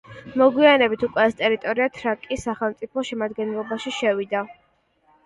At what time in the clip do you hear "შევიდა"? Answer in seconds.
3.99-4.43